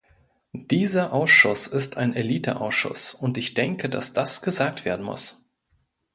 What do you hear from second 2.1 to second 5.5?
Eliteausschuss, und ich denke, dass das gesagt werden muss.